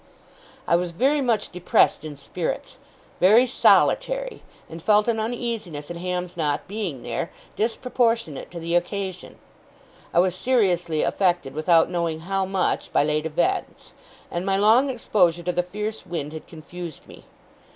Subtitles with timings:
[0.67, 2.79] I was very much depressed in spirits;
[3.19, 9.37] very solitary; and felt an uneasiness in Ham's not being there, disproportionate to the occasion.
[10.11, 13.93] I was seriously affected, without knowing how much, by late events;
[14.31, 17.25] and my long exposure to the fierce wind had confused me.